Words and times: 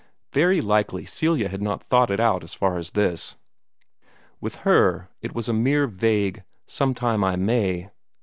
Very 0.33 0.61
likely 0.61 1.05
Celia 1.05 1.47
had 1.47 1.61
not 1.61 1.83
thought 1.83 2.09
it 2.09 2.19
out 2.19 2.43
as 2.43 2.55
far 2.55 2.75
as 2.77 2.89
this. 2.97 3.35
With 4.39 4.55
her, 4.65 5.09
it 5.21 5.35
was 5.35 5.47
a 5.47 5.53
mere 5.53 5.85
vague 5.85 6.43
"sometime 6.65 7.23
I 7.23 7.35
may." 7.35 7.91